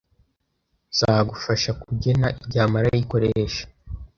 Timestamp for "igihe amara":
2.41-2.87